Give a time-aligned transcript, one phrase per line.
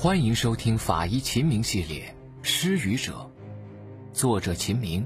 [0.00, 2.14] 欢迎收听《法医秦明》系列
[2.44, 3.28] 《失语者》，
[4.16, 5.04] 作者秦明，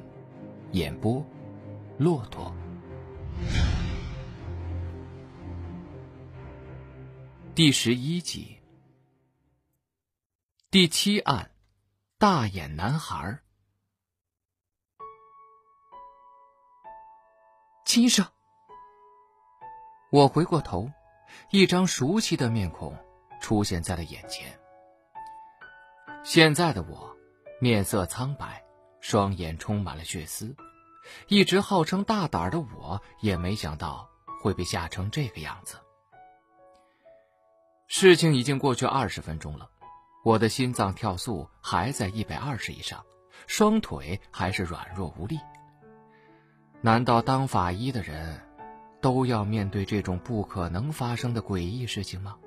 [0.73, 1.25] 演播
[1.97, 2.55] 骆驼。
[7.55, 8.59] 第十一集，
[10.71, 11.51] 第七案，
[12.19, 13.41] 大眼男孩。
[17.87, 18.27] 秦医生，
[20.11, 20.93] 我回过头，
[21.51, 22.95] 一张熟悉的面孔
[23.41, 24.62] 出现在了眼前。
[26.25, 27.17] 现在的我，
[27.61, 28.63] 面色苍白，
[29.01, 30.55] 双眼充满了血丝。
[31.27, 34.09] 一直号称大胆的我，也没想到
[34.41, 35.77] 会被吓成这个样子。
[37.89, 39.69] 事情已经过去二十分钟了，
[40.25, 43.05] 我的心脏跳速还在一百二十以上，
[43.49, 45.41] 双腿还是软弱无力。
[46.81, 48.41] 难道当法医的人，
[49.01, 52.39] 都要面对这种不可能发生的诡异事情吗？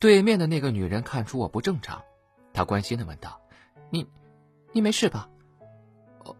[0.00, 2.02] 对面的那个女人看出我不正常，
[2.54, 3.38] 她关心的问道
[3.90, 4.08] ：“你，
[4.72, 5.28] 你没事吧
[6.24, 6.36] ？”“哦，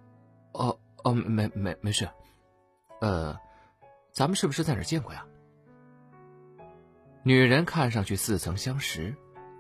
[0.53, 2.09] 哦，哦，没没没事。
[3.03, 3.39] ”“呃，
[4.11, 5.27] 咱们是不是在哪见过呀？”
[7.23, 9.15] 女人看上去似曾相识，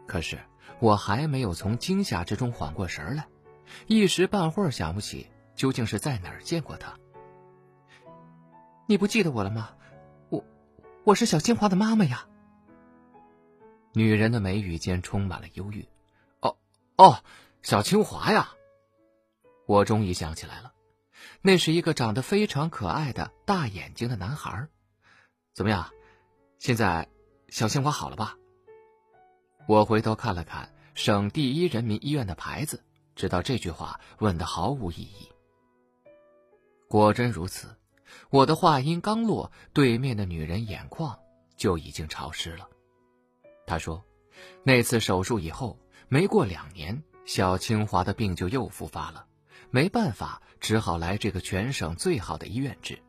[0.06, 0.38] 可是
[0.78, 3.26] 我还没有从惊吓之中缓过神来，
[3.86, 6.96] 一时半会儿想不起究竟是在哪儿见过她。
[8.86, 9.74] 你不记得我了吗？
[10.30, 10.42] 我，
[11.04, 12.26] 我是小清华的妈妈呀。
[13.92, 15.88] 女人的眉宇间充满了忧郁。
[16.40, 16.56] 哦，
[16.96, 17.22] 哦，
[17.62, 18.54] 小清华呀！
[19.66, 20.72] 我终于想起来了，
[21.42, 24.68] 那是一个长得非常可爱的大眼睛的男孩。
[25.52, 25.90] 怎么样，
[26.58, 27.08] 现在
[27.48, 28.36] 小清华好了吧？
[29.66, 32.82] 我回头看了看省第一人民医院的牌子，
[33.14, 35.28] 知道这句话问的毫无意义。
[36.88, 37.76] 果真如此，
[38.30, 41.18] 我的话音刚落，对面的女人眼眶
[41.56, 42.69] 就已经潮湿了。
[43.70, 44.04] 他说
[44.66, 49.24] ：“那次手术以后，没过两年，小清华的病就又复发了。
[49.70, 53.00] 没办法，只好来这个全省最好的医院治。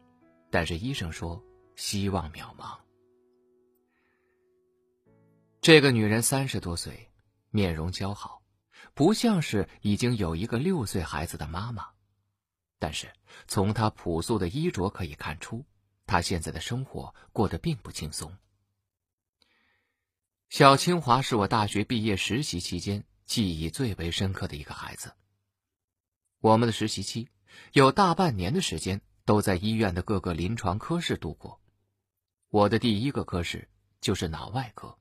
[0.51, 1.43] 但是医生说，
[1.75, 2.77] 希望渺茫。”
[5.61, 7.09] 这个女人三十多岁，
[7.49, 8.43] 面容姣好，
[8.93, 11.87] 不像是已经有一个六岁孩子的妈妈。
[12.77, 13.11] 但是
[13.47, 15.65] 从她朴素的衣着可以看出，
[16.05, 18.31] 她现在的生活过得并不轻松。
[20.51, 25.13] 小清华是我大学毕业实习期间记忆最为深刻的一个孩子。
[26.41, 27.29] 我们的实习期
[27.71, 31.61] 有大半年的时间都在医院的各个临床科室度过。
[32.49, 33.69] 我的第一个科室
[34.01, 34.99] 就是脑外科，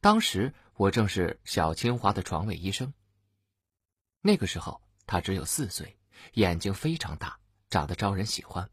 [0.00, 2.94] 当时我正是小清华的床位医生。
[4.20, 5.98] 那个时候他只有四岁，
[6.34, 8.70] 眼睛非常大，长得招人喜欢，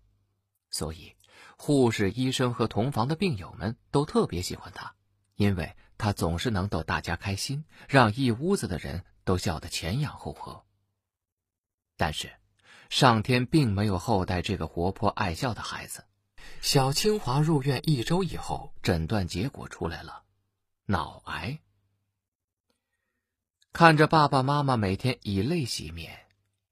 [0.69, 1.15] 所以
[1.57, 4.93] 护士、医生和同房的病友们都特别喜欢他，
[5.33, 5.75] 因为。
[5.97, 10.65] 他总是能逗大家开心，让一屋子的人都笑得前仰后合。
[11.97, 12.31] 但是，
[12.89, 16.05] 上天并没有厚待这个活泼爱笑的孩子。
[16.61, 20.23] 小清华入院一周以后，诊断结果出来了，
[20.85, 21.59] 脑癌。
[23.71, 26.27] 看着爸爸妈妈每天以泪洗面，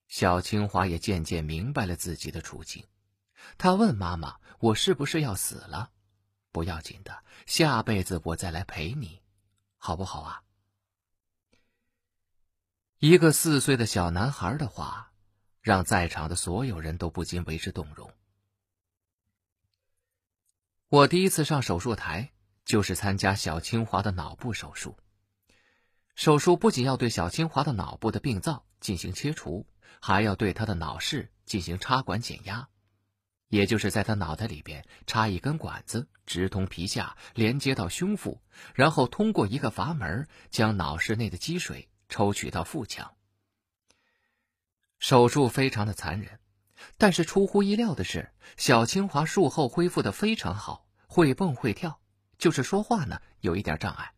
[0.07, 2.85] 小清华也渐渐明白了自己的处境。
[3.57, 5.91] 他问妈妈：“我是不是要死了？”
[6.53, 9.21] 不要紧的，下辈子我再来陪你，
[9.77, 10.43] 好不好啊？
[12.99, 15.11] 一个四岁的小男孩的话，
[15.59, 18.13] 让在场的所有人都不禁为之动容。
[20.89, 22.31] 我第一次上手术台，
[22.63, 24.95] 就是参加小清华的脑部手术。
[26.15, 29.65] 手术不仅要对小清华的脑部的病灶进行切除，
[29.99, 32.69] 还要对他的脑室进行插管减压。
[33.53, 38.41] 也就是在他脑袋里边插一根管子，直通皮下，连接到胸腹，
[38.73, 43.13] 然后通过一个阀门将脑室内的积水抽取到腹腔。
[44.97, 46.39] 手术非常的残忍，
[46.97, 51.99] 但是出乎意料的是，小清华术后恢复的非常好，会蹦会跳，
[52.39, 54.13] 就是说话呢有一点障碍。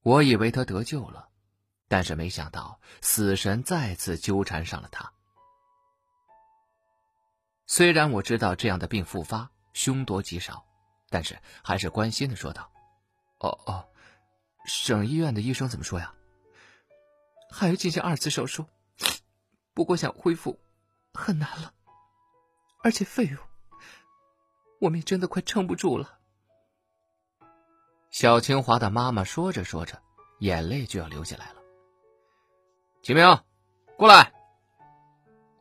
[0.00, 1.28] 我以为他得救了，
[1.88, 5.12] 但是没想到死神再次纠缠上了他。
[7.74, 10.66] 虽然我知道这样的病复发凶多吉少，
[11.08, 12.70] 但是还是关心的说道
[13.40, 13.88] ：“哦哦，
[14.66, 16.12] 省医院的医生怎么说呀？
[17.50, 18.66] 还要进行二次手术，
[19.72, 20.60] 不过想恢复
[21.14, 21.72] 很难了，
[22.84, 23.38] 而且费用，
[24.78, 26.18] 我们也真的快撑不住了。”
[28.12, 30.02] 小清华的妈妈说着说着，
[30.40, 31.62] 眼泪就要流下来了。
[33.02, 33.24] 秦明，
[33.96, 34.30] 过来！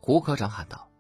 [0.02, 0.91] 胡科长喊道。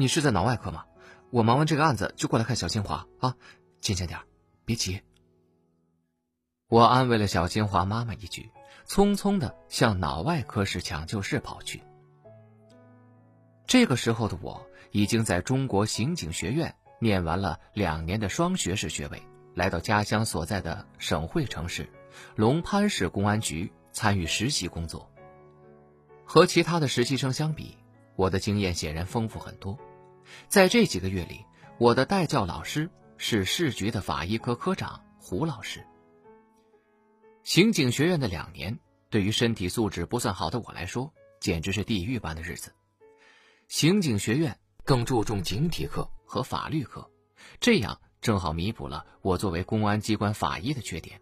[0.00, 0.86] 你是在脑外科吗？
[1.28, 3.36] 我忙完这个案子就过来看小清华啊，
[3.82, 4.18] 静静点，
[4.64, 5.02] 别急。
[6.68, 8.50] 我安慰了小清华妈妈一句，
[8.88, 11.82] 匆匆的向脑外科室抢救室跑去。
[13.66, 19.22] 这个时候的我已经在中国刑警学院念完了两年的双学士学位，
[19.54, 21.86] 来到家乡所在的省会城市
[22.36, 25.10] 龙潘市公安局参与实习工作。
[26.24, 27.76] 和其他的实习生相比，
[28.16, 29.78] 我的经验显然丰富很多。
[30.48, 31.44] 在这几个月里，
[31.78, 35.86] 我的代教老师是市局的法医科科长胡老师。
[37.42, 38.78] 刑警学院的两年，
[39.08, 42.72] 对于身体素质不算好的我来说，简直是地狱般的日子。
[43.68, 47.10] 刑警学院更注重警体课和法律课，
[47.60, 51.20] 这样正好弥补了我作为公安机关法医的缺点。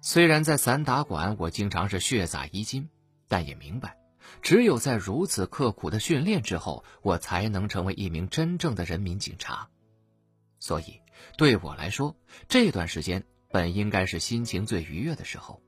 [0.00, 2.88] 虽然在散打馆我经常是血洒衣襟，
[3.28, 3.96] 但也明白，
[4.40, 9.68] 只有在如此刻苦的训练之后，我才能成为一名真正的人民警察。
[10.58, 11.00] 所以，
[11.36, 12.16] 对我来说，
[12.48, 15.60] 这段时间本应该是心情最愉悦的时候。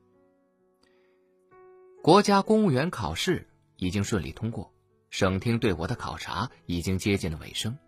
[2.03, 4.73] 国家公务员考试已经顺利通过。
[5.11, 7.79] 省厅对我的考察已经接近了尾声，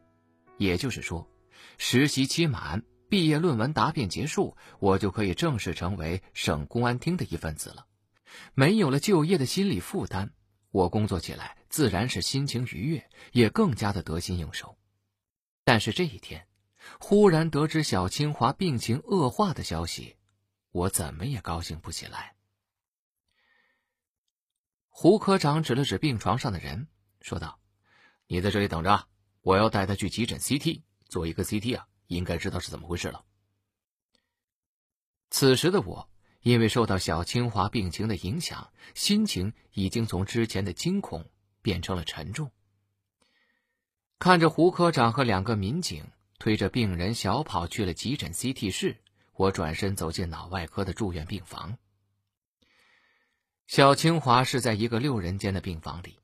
[0.59, 1.29] 也就是说，
[1.77, 7.87] 实习期满，毕业论文答辩结束，我就可以正式成为省公安厅的一份子了。
[8.55, 10.31] 没有了就业的心理负担，
[10.77, 14.77] 我工作起来自然是心情愉悦，也更加的得心应手。
[15.65, 16.47] 但是这一天，
[17.01, 20.17] 忽然得知小清华病情恶化的消息，
[20.73, 22.37] 我怎么也高兴不起来。
[24.91, 26.89] 胡科长指了指病床上的人。
[27.23, 27.59] 说道
[28.29, 29.09] ：“你在这里等着，
[29.41, 33.25] 我要带他去急诊 CT 做一个 CT 啊，应该知道是怎么回事了。”
[35.31, 36.09] 此时的我，
[36.47, 41.29] 因为受到小清华病情的影响，心情已经从之前的惊恐
[41.61, 42.53] 变成了沉重。
[44.21, 46.07] 看着胡科长和两个民警
[46.39, 48.97] 推着病人小跑去了急诊 CT 室，
[49.33, 51.77] 我转身走进脑外科的住院病房。
[53.67, 56.17] 小清华是在一个六人间的病房里。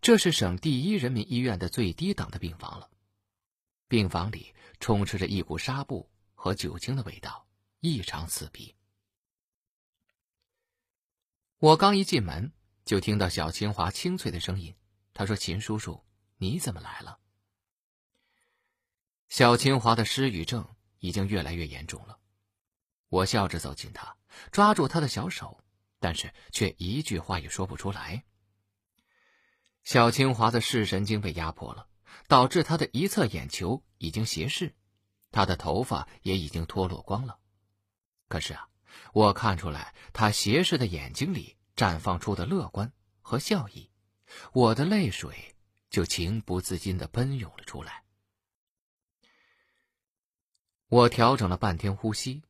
[0.00, 2.90] 这是省第一人民医院的最低等的病房了，
[3.86, 7.46] 病房里充斥着一股纱布和酒精的味道，
[7.78, 8.74] 异常刺鼻。
[11.62, 12.52] 我刚一进门，
[12.84, 14.74] 就听到小清华清脆的声音，
[15.14, 16.04] 他说：“秦叔叔，
[16.38, 17.20] 你怎么来了？”
[19.30, 22.18] 小清华的失语症已经越来越严重了，
[23.10, 24.16] 我笑着走近他，
[24.50, 25.62] 抓住他的小手，
[26.00, 28.24] 但是却一句话也说不出来。
[29.84, 31.86] 小清华的视神经被压迫了，
[32.26, 34.74] 导致他的一侧眼球已经斜视，
[35.30, 37.38] 他的头发也已经脱落光了。
[38.26, 38.68] 可是啊，
[39.12, 43.90] 我看出来他斜视的眼睛里绽放出的乐观和笑意，
[44.52, 45.56] 我的泪水
[45.90, 48.04] 就情不自禁地奔涌了出来。
[50.88, 52.42] 我调整了半天呼吸，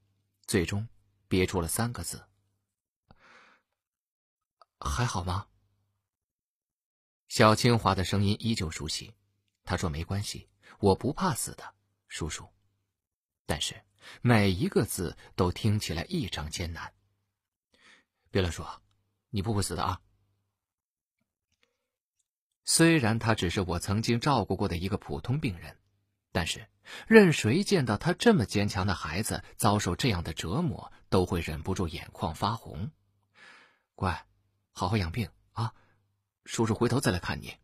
[0.46, 0.88] 最终
[1.28, 2.28] 憋出了三个字
[4.80, 5.46] ：“还好吗？”
[7.28, 9.14] 小清华的声音依旧熟悉，
[9.64, 10.48] 他说：“没关系，
[10.80, 11.74] 我不怕死的，
[12.08, 12.48] 叔叔。”
[13.46, 13.80] 但是
[14.20, 16.92] 每一个字都听起来异常艰难。
[18.30, 18.82] 别乱说，
[19.30, 20.00] 你不会死的啊！
[22.64, 25.78] 虽然他只是我曾经照顾过的一个普通病人，
[26.30, 26.68] 但是
[27.06, 32.90] 任谁见到他这么坚强的孩子遭受这样的折磨，都会忍不住眼眶发红。
[33.94, 34.26] 乖，
[34.72, 35.74] 好好养病啊。
[36.44, 37.56] 叔叔回头再来看你。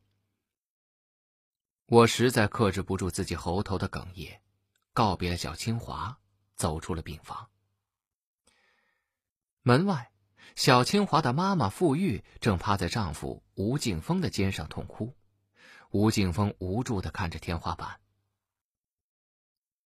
[1.86, 4.40] 我实在克制不住自己喉头的哽咽，
[4.92, 6.18] 告别了小清华，
[6.58, 7.48] 走出了病房。
[9.62, 10.12] 门外，
[10.56, 15.16] 小清华的妈妈傅玉正趴在丈夫吴敬峰的肩上痛哭。
[15.90, 18.00] 吴敬峰无助的看着天花板。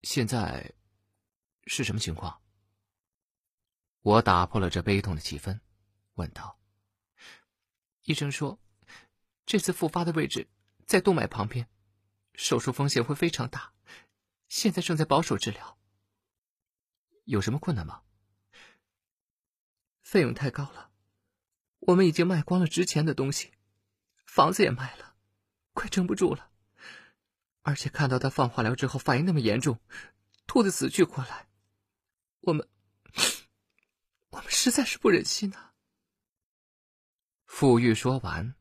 [0.02, 0.74] 现在
[1.66, 2.42] 是什么情况？
[4.02, 5.60] 我打破了这悲痛的气氛，
[6.14, 6.58] 问道
[8.04, 8.60] ：“医生说。”
[9.46, 10.48] 这次复发的位置
[10.86, 11.68] 在动脉旁边，
[12.34, 13.72] 手术风险会非常大，
[14.48, 15.78] 现在正在保守治疗。
[17.26, 18.02] 有什么困难吗？
[20.00, 20.90] 费用太高了，
[21.80, 23.52] 我们已经卖光了值钱的东西，
[24.24, 25.14] 房子也卖了，
[25.74, 26.50] 快撑不住了。
[27.60, 29.78] 而且看到他放化疗之后反应那么严重，
[30.46, 31.46] 吐得死去活来，
[32.40, 32.66] 我们
[34.30, 35.72] 我们实在是不忍心呐。
[37.44, 38.54] 傅玉说完。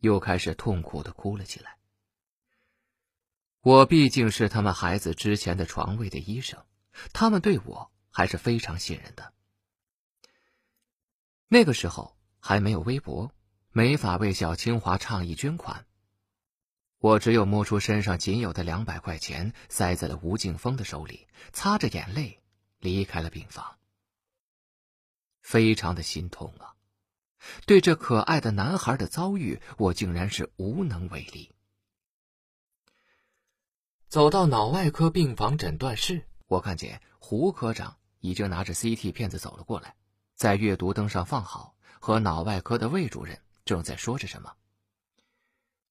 [0.00, 1.78] 又开始痛苦的哭了起来。
[3.62, 6.64] 我毕竟是他们孩子之前的床位的医生，
[7.14, 9.34] 他们对我还是非常信任的。
[11.48, 13.30] 那个时候还没有微博，
[13.72, 15.84] 没法为小清华倡议捐款，
[16.96, 22.40] 我只有摸出身上仅有的两百块钱，塞在了吴敬峰的手里，擦着眼泪
[22.78, 23.78] 离开了病房。
[25.42, 26.74] 非常的心痛啊！
[27.66, 31.54] 对这可爱的男孩的遭遇，我竟然是无能为力。
[34.08, 39.94] 走到脑外科病房诊断室，我看见胡科长已经拿着 CT 片子走了过来，
[40.34, 44.52] 在阅读灯上放好，和脑外科的魏主任正在说着什么。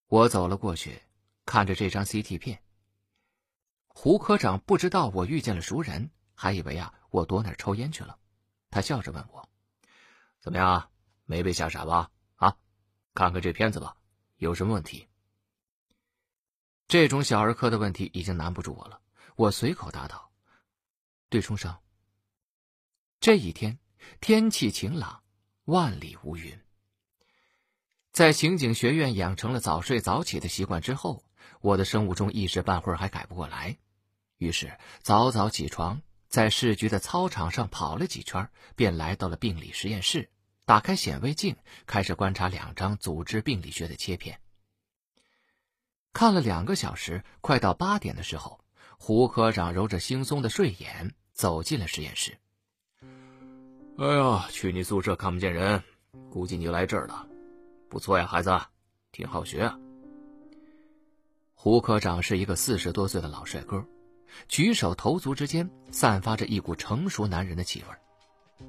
[0.08, 1.02] 我走了过去，
[1.46, 2.62] 看着这张 CT 片。
[3.88, 8.20] 胡科长不知道我遇见了熟人，还以为啊我躲哪儿抽烟去了。
[8.70, 9.50] 他笑着问我
[10.42, 10.90] ：“怎么样，
[11.24, 12.12] 没被吓傻吧？
[12.36, 12.58] 啊，
[13.14, 13.96] 看看这片子吧，
[14.36, 15.08] 有什么问题？”
[16.90, 19.00] 这种小儿科的问题已经难不住我了。
[19.38, 20.30] 我随口答道
[21.30, 21.82] ：“对冲伤。”
[23.26, 23.80] 这一天
[24.22, 25.24] 天气晴朗，
[25.64, 26.60] 万里无云。
[28.12, 31.24] 在刑警学院养成了早睡早起的习惯之后，
[31.60, 33.80] 我的生物钟一时半会儿还改不过来，
[34.38, 40.30] 于是早早起床，在市局的操场上跑了几圈，便来到了病理实验室，
[40.64, 41.56] 打开显微镜，
[41.88, 44.40] 开始观察两张组织病理学的切片。
[46.14, 48.64] 看了两个小时，快到八点的时候，
[49.00, 52.38] 胡科长揉着惺忪的睡眼走进了实验室。
[53.98, 55.82] 哎呀，去你宿舍看不见人，
[56.30, 57.26] 估计你来这儿了。
[57.88, 58.60] 不错呀，孩子，
[59.14, 59.80] 挺好学啊。
[61.54, 63.86] 胡科长是一个四十多岁的老帅哥，
[64.50, 68.68] 举手投足之间散发着一股成熟男人的气味。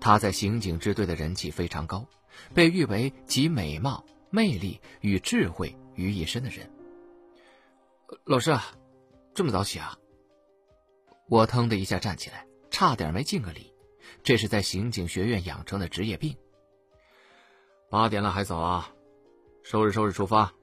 [0.00, 2.04] 他在刑警支队的人气非常高，
[2.52, 6.68] 被誉为集美貌、魅力与智慧于一身的人。
[8.24, 8.58] 老师，
[9.34, 9.96] 这么早起啊？
[11.28, 13.72] 我腾的一下站起来，差点没敬个礼。
[14.24, 16.34] 这是在刑警学院养成的职业病。
[17.90, 18.90] 八点了还早啊？
[19.62, 20.54] 收拾收拾出发，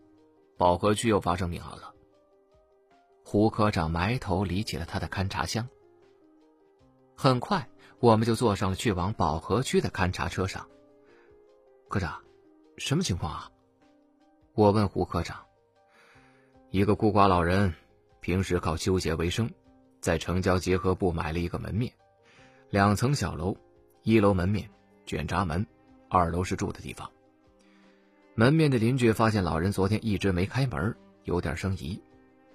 [0.58, 1.94] 保和区又发生命案了。
[3.24, 5.70] 胡科长埋头理起了他的勘查箱。
[7.16, 10.68] 很快，我们就坐上了去往保和区的勘查车上。
[11.88, 12.20] 科长，
[12.78, 13.52] 什么情况啊？
[14.54, 15.40] 我问胡科长。
[16.72, 17.72] 一个孤寡老人，
[18.22, 19.48] 平时靠修鞋为生，
[20.00, 21.94] 在城郊结合部买了一个门面，
[22.72, 23.54] 两层小楼，
[24.04, 24.70] 一楼门面，
[25.06, 25.68] 卷闸门，
[26.08, 27.12] 二楼是住的地方。
[28.34, 32.02] 门面的邻居发现老人昨天一直没开门，有点生疑。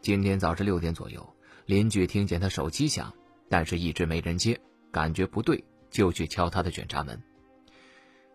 [0.01, 1.29] 今天早上六点左右，
[1.67, 3.13] 邻居听见他手机响，
[3.51, 4.59] 但是一直没人接，
[4.91, 7.23] 感觉不对，就去敲他的卷闸门。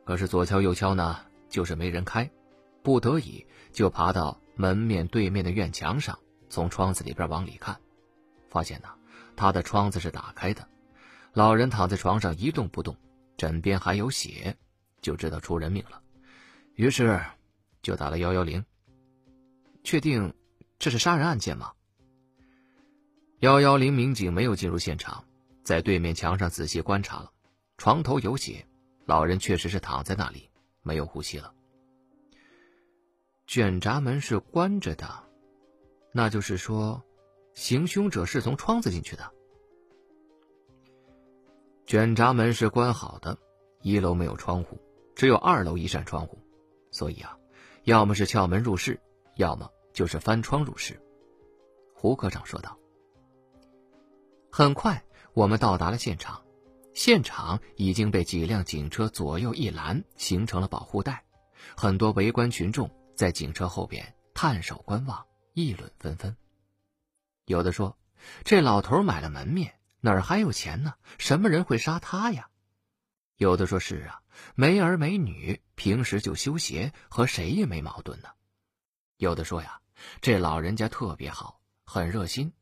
[0.05, 1.17] 可是左敲右敲呢，
[1.49, 2.29] 就是没人开，
[2.83, 4.39] 不得已就爬到。
[4.55, 7.75] 门面对面的院墙上，从窗子里边往里看，
[8.51, 8.89] 发现呢，
[9.35, 10.67] 他的窗子是打开的，
[11.33, 12.95] 老人躺在床上一动不动，
[13.37, 14.55] 枕边还有血，
[15.01, 16.01] 就知道出人命了，
[16.75, 17.21] 于是
[17.81, 18.63] 就打了幺幺零。
[19.83, 20.33] 确定
[20.77, 21.71] 这是杀人案件吗？
[23.39, 25.23] 幺幺零民警没有进入现场，
[25.63, 27.31] 在对面墙上仔细观察了，
[27.77, 28.65] 床头有血，
[29.05, 30.49] 老人确实是躺在那里，
[30.83, 31.53] 没有呼吸了。
[33.47, 35.23] 卷闸门是关着的，
[36.11, 37.01] 那就是说，
[37.53, 39.33] 行凶者是从窗子进去的。
[41.91, 43.37] 卷闸门是关好的，
[43.81, 44.79] 一楼没有窗户，
[45.13, 46.39] 只有二楼一扇窗户，
[46.89, 47.37] 所以啊，
[47.83, 48.97] 要么是撬门入室，
[49.35, 50.97] 要么就是翻窗入室。
[51.93, 52.77] 胡科长说道。
[54.49, 56.41] 很快，我们到达了现场，
[56.93, 61.25] 现场已经被几辆警车左右一拦，形成了保护带，
[61.75, 62.89] 很多围观群众。
[63.17, 66.33] 在警车后边探手观望，议论纷纷。
[67.47, 67.97] 有的说
[68.45, 70.93] ：“这老头买了门面，哪儿还有钱呢？
[71.17, 72.49] 什么人会杀他呀？”
[73.37, 74.21] 有的说是啊，
[74.53, 78.29] 没儿没女，平时就修鞋，和谁也没矛盾呢。
[79.17, 79.79] 有的说呀，
[80.21, 82.53] 这老人家特别好，很热心，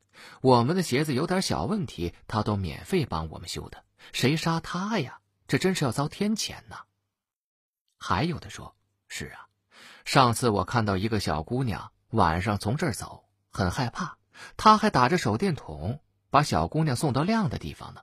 [0.42, 3.84] 我们的鞋子有点小问题，他都免费帮我们修的。
[4.14, 5.20] 谁杀他呀？
[5.48, 6.84] 这真是要遭天谴呐！
[7.98, 8.76] 还有的说
[9.10, 9.48] ：“是啊。”
[10.06, 14.18] 上次我看到一个小姑娘晚上从这儿走，很害怕，
[14.58, 18.02] 她还打着手电筒把小姑娘送到亮的地方呢。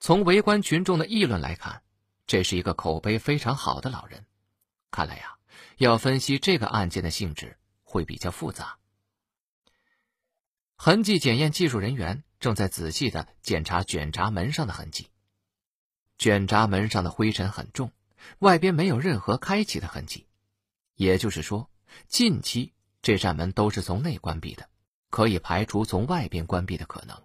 [0.00, 1.82] 从围观群众的议论来看，
[2.26, 4.26] 这是一个口碑非常好的老人。
[4.90, 5.38] 看来呀，
[5.76, 8.78] 要分析这个案件的性质会比较复杂。
[10.76, 15.08] 痕迹检验技术人员正在仔细的检查卷闸门上的痕迹，
[16.18, 17.92] 卷闸门上的灰尘很重。
[18.38, 20.26] 外边没有任何开启的痕迹，
[20.94, 21.70] 也就是说，
[22.08, 24.68] 近期这扇门都是从内关闭的，
[25.12, 27.22] 可以排除从外边关闭的可能。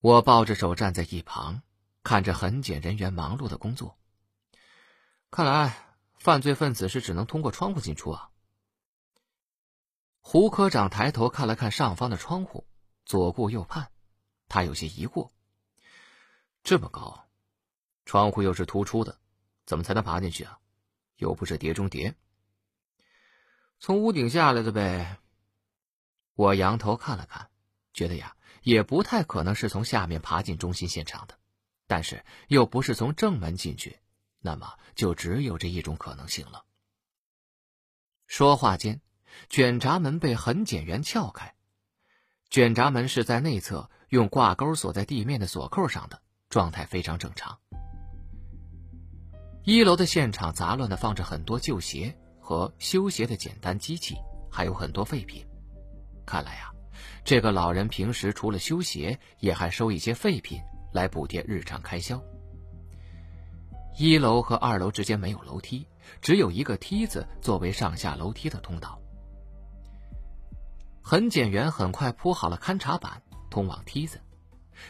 [0.00, 1.62] 我抱着手站在一旁，
[2.02, 3.98] 看着痕检人员忙碌的工作。
[5.30, 8.30] 看来犯罪分子是只能通过窗户进出啊。
[10.20, 12.66] 胡科长抬头看了看上方的窗户，
[13.04, 13.92] 左顾右盼，
[14.48, 15.30] 他有些疑惑：
[16.64, 17.28] 这么高，
[18.06, 19.18] 窗户又是突出的，
[19.66, 20.58] 怎么才能爬进去啊？
[21.16, 22.14] 又不是碟中谍。
[23.78, 25.18] 从屋顶下来的呗。
[26.34, 27.48] 我仰头看了看，
[27.92, 31.38] 觉得呀，也不太可能是从下面爬进中心现场的，
[31.86, 33.98] 但是又不是从正门进去，
[34.40, 36.64] 那么就只有这一种可能性了。
[38.26, 39.00] 说话间，
[39.48, 41.54] 卷闸门被痕检员撬开，
[42.50, 47.58] 卷闸门是在内侧用挂钩锁在地面的锁扣上的，状态非常正常。
[49.64, 52.18] 一楼的现场杂乱的放着很多旧鞋。
[52.44, 54.16] 和修鞋的简单机器，
[54.50, 55.46] 还有很多废品。
[56.24, 56.72] 看来呀，
[57.24, 60.60] 这个老人平时除了修鞋，也还收一些废品
[60.92, 62.22] 来补贴日常开销。
[63.98, 65.86] 一楼和二楼之间没有楼梯，
[66.20, 68.98] 只有一个梯子作为上下楼梯的通道。
[71.02, 74.20] 痕检员很快铺好了勘察板，通往梯子。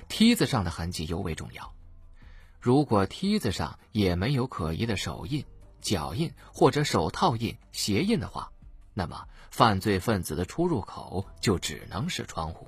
[0.09, 1.75] 梯子上的痕迹尤为重要。
[2.61, 5.45] 如果梯子上也没有可疑的手印，
[5.81, 8.53] 脚印或者手套印、鞋印的话，
[8.95, 12.67] 那么犯罪分子的出入口就只能是窗户。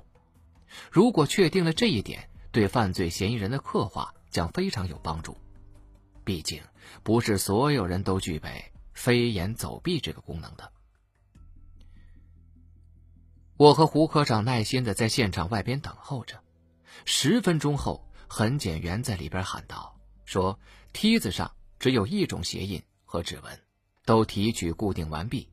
[0.91, 5.35] 如果确定了这一点，对犯罪嫌疑人的刻画将非常有帮助。
[6.23, 6.61] 毕竟，
[7.01, 10.71] 不是所有人都具备飞檐走壁这个功能的。
[13.57, 16.39] 我和胡科长耐心的在现场外边等候着。
[17.03, 20.59] 十分钟后，痕检员在里边喊道：“说
[20.93, 23.59] 梯子上只有一种鞋印。”和指纹
[24.03, 25.49] 都提取固定完毕，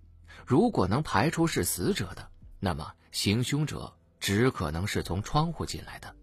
[0.53, 2.29] 如果能排除是死者的，
[2.61, 3.91] 那么行凶者
[4.21, 6.15] 只可能是从窗户进来的。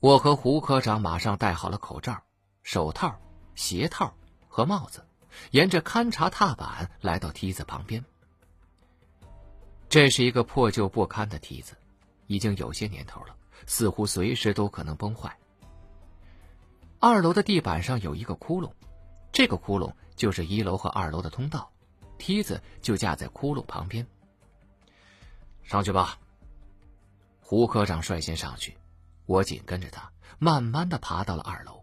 [0.00, 2.22] 我和胡科长马上戴好了口罩、
[2.62, 3.20] 手套、
[3.54, 4.14] 鞋套
[4.48, 5.06] 和帽子，
[5.50, 8.02] 沿着勘察踏板来到梯子旁边。
[9.90, 11.76] 这是一个破旧不堪的梯子，
[12.26, 15.36] 已经有些年头了，似乎随时都可能崩坏。
[17.00, 18.72] 二楼的地板上有一个窟窿。
[19.30, 21.70] 这个窟窿就是一楼和二楼的通道，
[22.22, 24.06] 梯子就架在窟窿旁边。
[25.64, 26.20] 上去吧。
[27.40, 28.78] 胡科长率先上去，
[29.26, 31.82] 我紧跟着他，慢慢的爬到了二楼。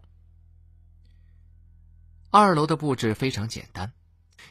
[2.30, 3.92] 二楼的布置非常简单，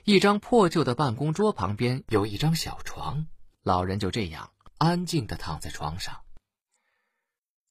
[0.03, 3.25] 一张破旧的办公桌旁边有一张小床，
[3.63, 6.21] 老人就这样安静的躺在床上。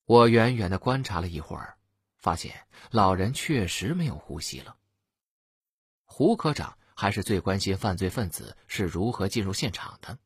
[0.07, 1.79] 我远远的观察了一会儿，
[2.17, 4.77] 发现老人确实没有呼吸了。
[6.05, 10.19] 胡科长还是最关心犯罪分子是如何进入现场的。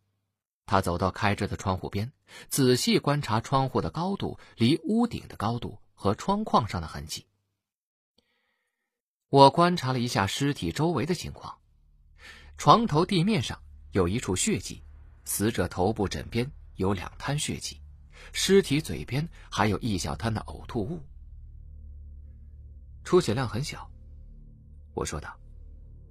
[0.65, 2.11] 他走到开着的窗户边，
[2.49, 7.27] 仔细观察窗户的高度、离屋顶的高度和窗框上的痕迹。
[9.29, 11.59] 我观察了一下尸体周围的情况，
[12.57, 14.83] 床头地面上有一处血迹，
[15.27, 17.83] 死者头部枕边有两滩血迹，
[18.33, 21.03] 尸体嘴边还有一小滩的呕吐物。
[23.05, 23.91] 出血量很小，
[24.95, 25.42] 我说道。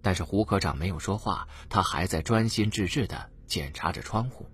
[0.01, 4.45] 但是胡科长没有说话，他还在专心致志地检查着窗户。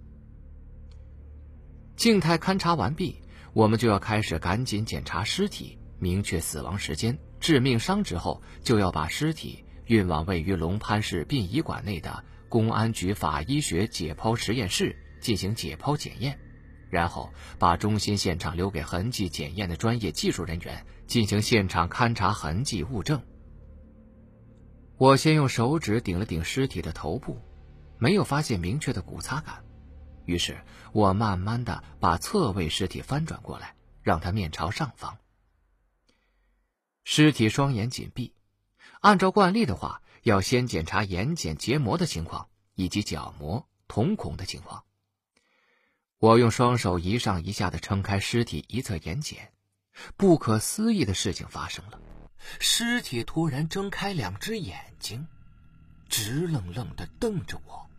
[1.95, 3.21] 静态勘察完毕，
[3.53, 16.37] 我们就要开始赶紧检查尸体，明确死亡时间、致命伤之后，就要把尸体运往位于龙潘市殡仪馆内的公安局法医学解剖实验室进行解剖检验，
[16.89, 23.19] 然后把中心现场留给痕迹检验的专业技术人员进行现场勘查痕迹物证。
[24.97, 27.39] 我先用手指顶了顶尸体的头部，
[27.99, 29.63] 没有发现明确的骨擦感。
[30.25, 35.17] 于是我慢慢的把侧位尸体翻转过来，让它面朝上方。
[37.03, 38.33] 尸体双眼紧闭，
[38.99, 44.83] 按照惯例的话，要先检查眼睑结膜的情况以及角膜、瞳孔的情况。
[46.17, 49.37] 我用双手一上一下的撑开尸体一侧眼睑，
[50.17, 51.99] 不可思议的事情发生了。
[52.59, 55.27] 尸体突然睁开两只眼睛，
[56.09, 57.89] 直愣愣的瞪着我。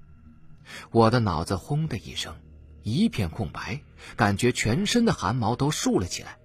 [0.90, 2.36] 我的脑子轰的一声，
[2.82, 3.80] 一片空白，
[4.16, 6.38] 感觉全身的汗毛都竖了起来。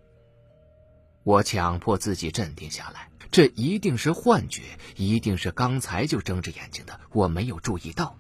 [1.24, 4.62] 我强迫自己镇定下来，这一定是幻觉，
[4.96, 8.18] 一定是刚才就睁着眼睛的，我没有注意到。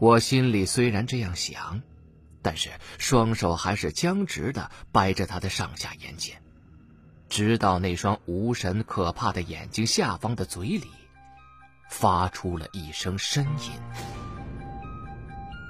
[0.00, 1.82] 我心里虽然这样想，
[2.42, 6.32] 但是双手还是僵直的掰着他的上下眼睑。
[7.34, 10.88] 直到那双无神可怕的眼睛下方的嘴里，
[11.90, 13.72] 发出了一声呻吟。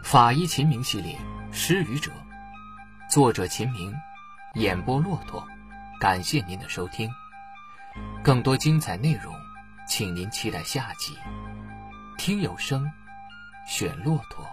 [0.05, 1.17] 法医秦明系列
[1.55, 2.11] 《失语者》，
[3.11, 3.95] 作者秦明，
[4.57, 5.43] 演播骆驼。
[5.99, 7.11] 感谢您的收听，
[8.23, 9.35] 更多精彩内容，
[9.89, 11.17] 请您期待下集。
[12.19, 12.93] 听有声，
[13.67, 14.47] 选骆驼。